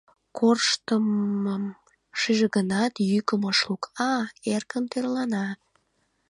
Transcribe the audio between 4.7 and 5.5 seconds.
тӧрлана».